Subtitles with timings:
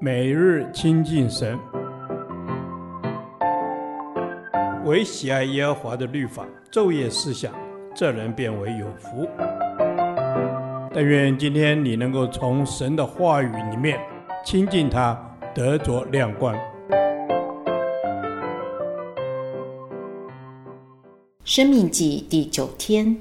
[0.00, 1.58] 每日亲近神，
[4.84, 7.54] 唯喜爱耶和华的律法，昼夜思想，
[7.94, 9.26] 这人便为有福。
[10.92, 13.98] 但愿今天你能够从神的话语里面
[14.44, 15.18] 亲近他，
[15.54, 16.54] 得着亮光。
[21.44, 23.16] 生命记第九天，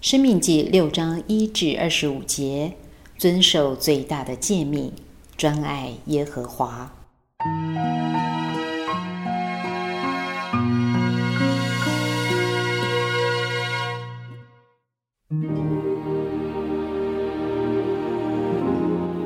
[0.00, 2.72] 生命记六章一至二十五节，
[3.16, 4.92] 遵守最大的诫命。
[5.40, 6.92] 专爱耶和华。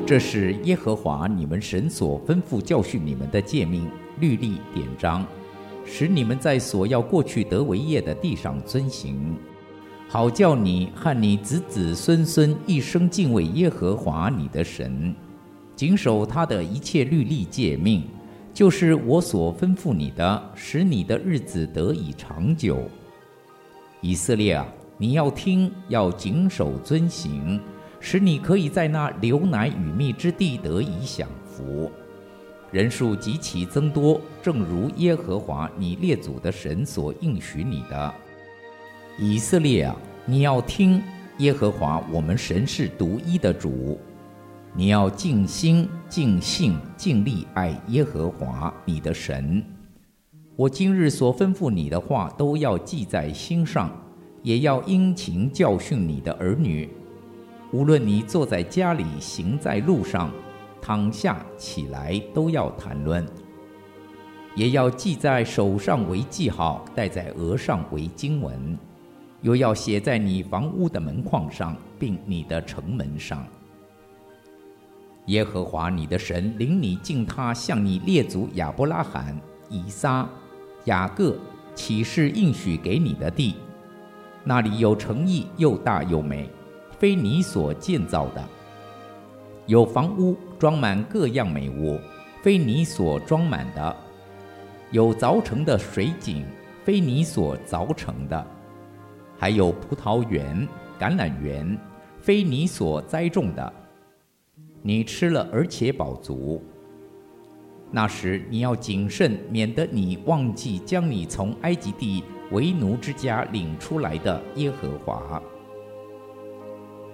[0.07, 5.25] 这是耶和华你们神所吩咐教训你们的诫命、律例、典章，
[5.83, 9.35] 使你们在所要过去得为业的地上遵行，
[10.07, 15.13] 好叫你和你子子孙孙一生敬畏耶和华你的神。
[15.75, 18.03] 谨守他的一切律例诫命，
[18.53, 22.89] 就是我所吩咐你的，使你的日子得以长久。
[24.01, 24.65] 以色列啊，
[24.97, 27.59] 你要听，要谨守遵行，
[27.99, 31.91] 使你可以在那流奶与蜜之地得以享福，
[32.71, 38.13] 人数极其增多，正如耶和华你列祖的神所应许你的。
[39.17, 41.03] 以色列啊，你要听，
[41.39, 43.99] 耶和华我们神是独一的主。
[44.77, 49.63] 你要尽心、尽性、尽力爱耶和华你的神。
[50.57, 53.89] 我今日所吩咐你的话，都要记在心上，
[54.43, 56.89] 也要殷勤教训你的儿女。
[57.71, 60.29] 无论你坐在家里，行在路上，
[60.81, 63.25] 躺下起来，都要谈论。
[64.55, 68.77] 也要记在手上为记号，戴在额上为经文，
[69.41, 73.41] 又要写在你房屋的门框上，并你的城门上。
[75.27, 79.35] 耶和华你的神领你进他向你列祖亚伯拉罕、
[79.69, 80.27] 以撒、
[80.83, 81.35] 雅各
[81.73, 83.55] 起誓应许给你的地，
[84.43, 86.47] 那里有城邑，又大又美，
[86.99, 88.41] 非你所建造的；
[89.65, 91.99] 有房屋装满各样美物，
[92.43, 93.95] 非你所装满的；
[94.91, 96.45] 有凿成的水井，
[96.83, 98.45] 非你所凿成的；
[99.39, 100.67] 还有葡萄园、
[100.99, 101.75] 橄榄园，
[102.21, 103.73] 非你所栽种的。
[104.87, 106.63] 你吃了，而且饱足。
[107.89, 115.41] 那时你要谨慎，免得你忘记将你从埃及地为奴之家领出来的耶和华。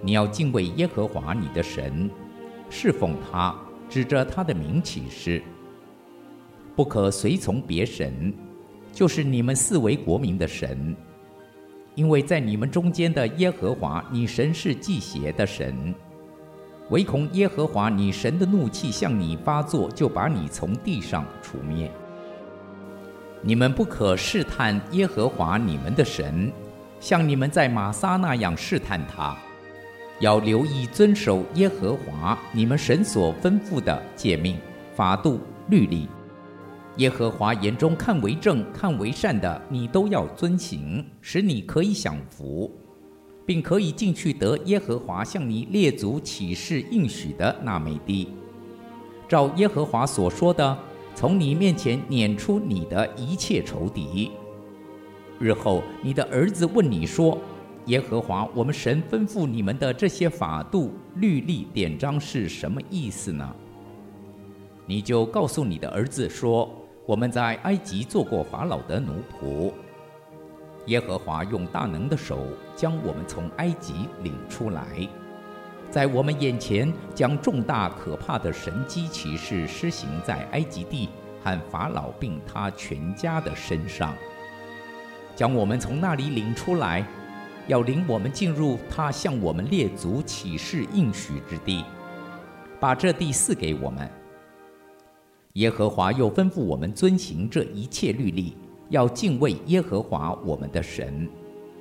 [0.02, 2.10] 你要敬畏耶和华你的神，
[2.70, 3.56] 侍奉他，
[3.88, 5.42] 指着他的名起誓，
[6.76, 8.34] 不可随从别神，
[8.92, 10.94] 就是你们四围国民的神，
[11.96, 15.96] 因为在你们中间的耶和华你神是忌邪的神。
[16.92, 21.90] 唯恐耶和华你神的怒气向你发作，就把你从地上除灭。
[23.42, 26.52] 你们不可试探耶和华你们的神，
[27.00, 29.36] 像你们在玛撒那样试探他。
[30.20, 34.58] 要留意遵守耶和华你们神所吩咐的诫命、
[34.94, 36.10] 法度、律例。
[36.98, 42.70] 耶和华眼中看为正、看为善的，你都要遵行，使你可以享福。
[43.46, 48.30] 并可以进去得耶和华向你列祖起誓应许的那美地，
[49.28, 50.78] 照耶和华所说的，
[51.16, 54.32] 从你面前撵出你的一切仇敌。
[55.40, 57.38] 日后你的儿子问你说
[57.88, 63.56] ：“耶和华我们神吩咐你们的这些法度、律例、典章是什么意思呢？”
[64.86, 66.70] 你就告诉你的儿子说
[67.08, 69.72] ：“我们在埃及做过法老的奴仆。”
[70.88, 75.08] 耶和华用大能的手将我们从埃及领出来，
[75.90, 81.08] 在我们眼前将重大可怕的神迹奇事施行在埃及地
[81.44, 84.16] 和法老并他全家的身上，
[85.36, 87.06] 将我们从那里领出来，
[87.68, 91.86] 要领我们进入他向我们列祖启示应许之地，
[92.80, 94.10] 把这地赐给我们。
[95.54, 98.58] 耶和华又吩咐我们遵行这一切律例。
[98.92, 101.28] 要敬畏耶和华我们的神，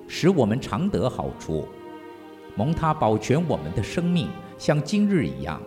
[0.07, 1.67] 使我们常得好处，
[2.55, 5.61] 蒙他保全我们的生命，像今日一样。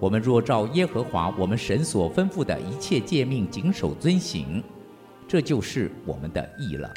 [0.00, 4.60] 我们若照耶和华我们神所吩咐的一切诫命谨守遵行，
[5.28, 6.92] 这就是我们的义了。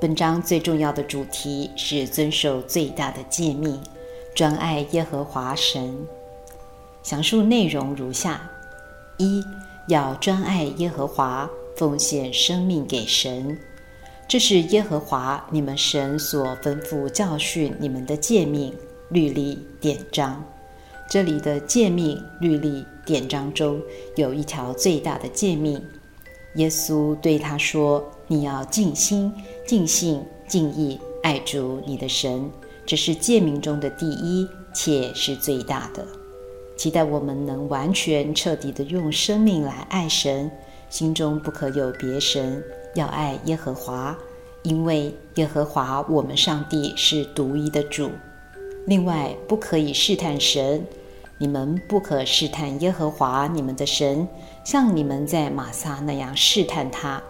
[0.00, 3.78] 本章最重要的主题是遵守最大的诫命，
[4.34, 5.94] 专爱耶和华神。
[7.02, 8.50] 详述内容如下：
[9.18, 9.44] 一、
[9.88, 13.58] 要专爱耶和华，奉献生命给神。
[14.26, 18.74] 这是耶和华你们神所吩咐教训你们的诫命、
[19.10, 20.42] 律例、典章。
[21.10, 23.78] 这里的诫命、律例、典章中
[24.16, 25.84] 有一条最大的诫命。
[26.54, 29.32] 耶稣对他说：“你要尽心、
[29.66, 32.48] 尽性、尽意爱主你的神。”
[32.86, 36.06] 这是诫命中的第一，且是最大的。
[36.76, 40.48] 期待我们能完全彻底的用生命来爱神，
[40.88, 42.62] 心中不可有别神。
[42.94, 44.16] 要爱耶和华，
[44.62, 48.10] 因为耶和华我们上帝是独一的主。
[48.86, 50.84] 另外，不可以试探神，
[51.38, 54.26] 你们不可试探耶和华你们的神，
[54.64, 57.22] 像你们在玛撒那样试探他。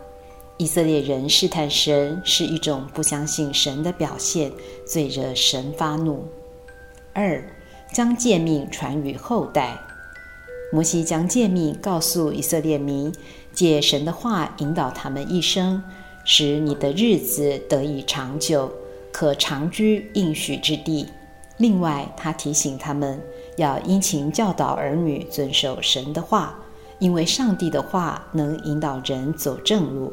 [0.61, 4.53] 以色列人试探神是一种不相信神的表现，
[4.87, 6.23] 最惹神发怒。
[7.15, 7.43] 二，
[7.95, 9.81] 将诫命传与后代。
[10.71, 13.11] 摩西将诫命告诉以色列民。
[13.55, 15.83] 借神的话引导他们一生，
[16.27, 18.71] 使你的日子得以长久，
[19.11, 21.09] 可长居应许之地。
[21.57, 23.19] 另外，他提醒他们
[23.57, 26.63] 要殷勤教导儿女遵守神的话，
[26.99, 30.13] 因为上帝的话能引导人走正路。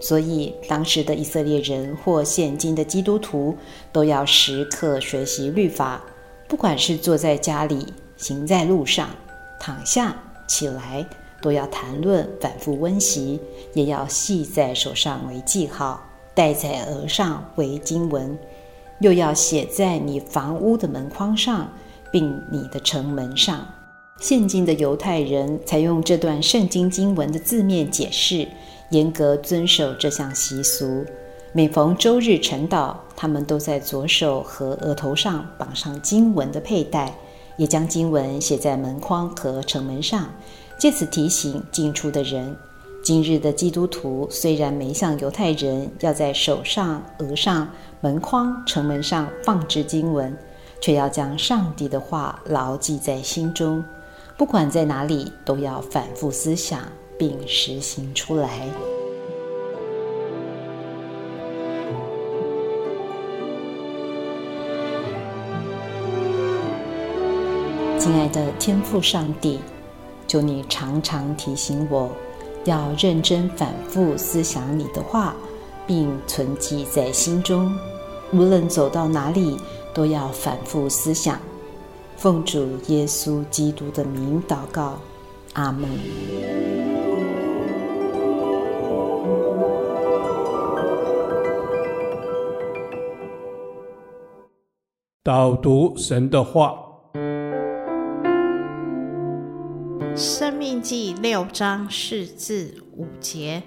[0.00, 3.56] 所以，当时的以色列人或现今的基督徒
[3.92, 6.02] 都要时刻学习律法，
[6.48, 7.86] 不管是坐在家里、
[8.16, 9.10] 行在路上、
[9.58, 11.06] 躺下、起来。
[11.42, 13.38] 都要谈论，反复温习，
[13.74, 16.02] 也要系在手上为记号，
[16.32, 18.38] 戴在额上为经文，
[19.00, 21.70] 又要写在你房屋的门框上，
[22.10, 23.62] 并你的城门上。
[24.18, 28.48] 现今的犹太人采用这段圣经经文的字面解释，
[28.90, 31.04] 严格遵守这项习俗。
[31.52, 37.14] 每逢周日晨祷，他们都在左手和额头上绑上经文的佩带，
[37.56, 40.28] 也将经文写在门框和城门上。
[40.78, 42.56] 借此提醒进出的人，
[43.02, 47.68] 今日的基督徒虽然没像犹太人要在手上、额上、
[48.00, 50.36] 门框、城门上放置经文，
[50.80, 53.84] 却要将上帝的话牢记在心中，
[54.36, 56.80] 不管在哪里都要反复思想
[57.18, 58.48] 并实行出来。
[67.98, 69.60] 亲爱的天父上帝。
[70.26, 72.10] 求你常常提醒我，
[72.64, 75.36] 要认真反复思想你的话，
[75.86, 77.72] 并存记在心中。
[78.32, 79.56] 无论走到哪里，
[79.92, 81.38] 都要反复思想。
[82.16, 84.98] 奉主耶稣基督的名祷告，
[85.52, 86.93] 阿门。
[95.24, 96.74] 导读神的话。
[100.14, 103.62] 生命记六章四至五节，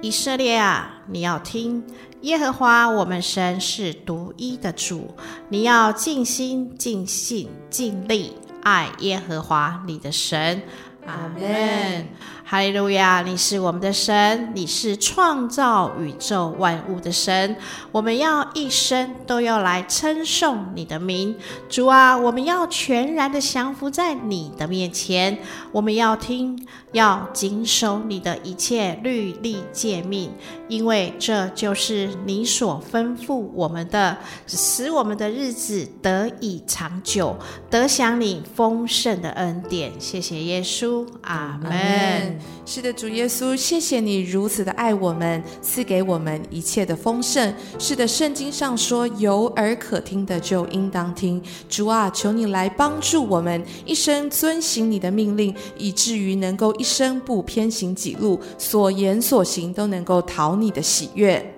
[0.00, 1.84] 以色列啊，你要听，
[2.22, 5.14] 耶和华我们神是独一的主，
[5.50, 10.62] 你要尽心、尽性、尽力爱耶和华你的神。
[11.06, 12.08] 阿门。
[12.54, 13.20] 哈利路亚！
[13.22, 17.56] 你是我们的神，你是创造宇宙万物的神。
[17.90, 21.34] 我们要一生都要来称颂你的名，
[21.68, 22.16] 主啊！
[22.16, 25.36] 我们要全然的降服在你的面前。
[25.72, 30.30] 我们要听，要谨守你的一切律例诫命，
[30.68, 37.36] 因为这就是你所吩咐我们的，使我们的日子得以长久，
[37.68, 40.00] 得享你丰盛的恩典。
[40.00, 42.38] 谢谢耶稣，阿门。
[42.66, 47.54] 是的，主耶稣，谢谢你如此的爱我们，赐给我们一切的丰盛。
[47.78, 51.42] 是的，圣经上说，有耳可听的就应当听。
[51.68, 61.54] 主啊，求你来帮助我们，一生遵行你的命令，以至于能够一生不偏行己路，所言所行都能够讨你的喜悦。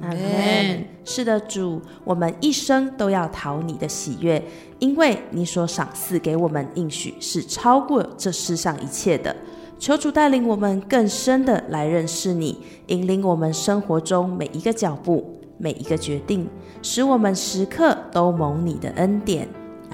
[0.00, 0.86] 阿门。
[1.04, 4.42] 是的，主，我们一生都要讨你的喜悦，
[4.78, 9.36] 因为你所赏赐给我们应许是超过这世上一切的。
[9.78, 16.48] 求主带领我们更深的来认识你，引领我们生活中每一个脚步、每一个决定，
[16.82, 19.48] 使我们时刻都蒙你的恩典。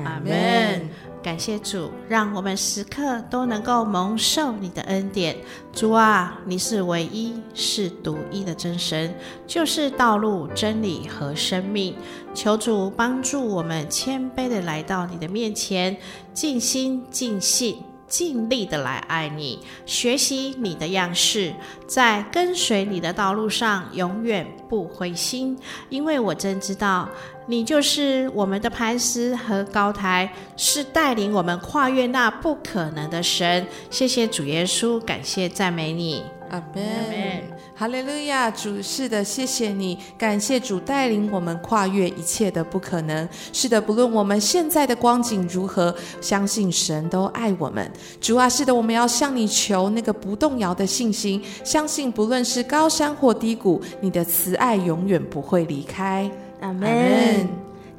[0.04, 0.88] 阿门。
[1.22, 5.36] 感谢主，让我们时刻都能够蒙受你的恩典。
[5.72, 9.14] 主啊，你是唯一、是独一的真神，
[9.46, 11.94] 就是道路、真理和生命。
[12.34, 15.96] 求主帮助我们谦卑的来到你的面前，
[16.34, 17.76] 尽心尽性。
[18.12, 21.50] 尽力的来爱你，学习你的样式，
[21.86, 27.08] 在跟随你的道路上永远不灰心，因为我真知道
[27.46, 33.66] 你就是我们的磐石和高台，是带领我们跨越那不可能的神。
[33.88, 36.22] 谢谢主耶稣，感谢赞美你。
[36.50, 37.51] 阿门。
[37.74, 43.26] 哈利路亚，主是的，谢谢你，感谢主带领我们跨越一切的不可能。
[43.52, 47.90] 是的，不论我们现在的光景如何，相信神都爱我们。
[48.20, 56.30] 主啊，是的，我们要向你求那个不动摇的信心，相信不论是高山或低谷，你的慈爱永远不会离开。
[56.60, 57.48] 阿门。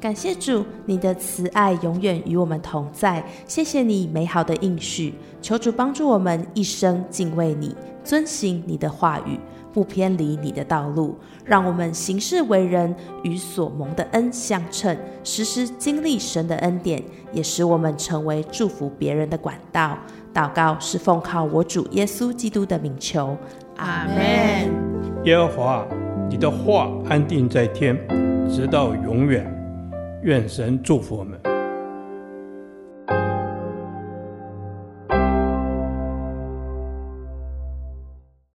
[0.00, 3.24] 感谢主，你的慈爱永远与我们同在。
[3.48, 9.40] 谢谢你美好的应许，求主帮助我们一生敬畏你，遵行你的话语，
[9.74, 11.18] 不偏离你的道路。
[11.44, 17.02] 让我们行事为人与所蒙的恩相称，时时经历神的恩典，
[17.32, 19.98] 也使我们成为祝福别人的管道。
[20.32, 23.36] 祷告是奉靠我主耶稣基督的名求，
[23.76, 24.72] 阿门。
[25.24, 25.86] 耶和华，
[26.30, 27.94] 你的话安定在天，
[28.48, 29.50] 直到永远。
[30.22, 31.53] 愿神祝福我们。